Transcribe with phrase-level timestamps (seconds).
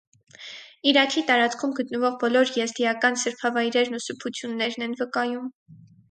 [0.91, 5.45] Իրաքի տարածքում գտնվող բոլոր եզդիական սրբավայրերն ու սրբություններեն են վկայում։